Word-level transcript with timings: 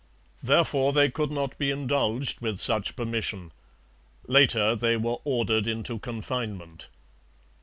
Therefore 0.41 0.93
they 0.93 1.11
could 1.11 1.29
not 1.29 1.55
be 1.59 1.69
indulged 1.69 2.41
with 2.41 2.57
such 2.59 2.95
permission. 2.95 3.51
Later 4.25 4.75
they 4.75 4.97
were 4.97 5.19
ordered 5.25 5.67
into 5.67 5.99
confinement. 5.99 6.89